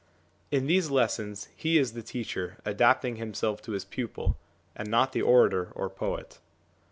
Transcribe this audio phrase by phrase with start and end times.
[0.49, 4.35] In these lessons he is the teacher adapting himself to his pupil,
[4.75, 6.39] and not the orator or poet.